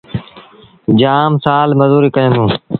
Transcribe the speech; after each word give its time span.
جآم 0.99 1.31
سآل 1.45 1.69
مزوريٚ 1.79 2.13
ڪيآݩدوݩ۔ 2.15 2.51